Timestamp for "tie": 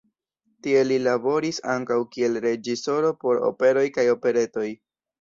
0.67-0.79